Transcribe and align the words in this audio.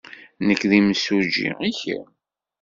Nekk 0.47 0.63
d 0.69 0.71
imsujji. 0.79 1.49
I 1.67 1.69
kemm? 1.79 2.05